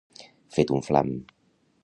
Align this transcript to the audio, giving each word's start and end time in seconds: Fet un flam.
Fet 0.55 0.73
un 0.79 0.87
flam. 0.89 1.13